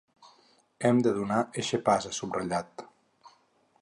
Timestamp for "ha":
2.11-2.15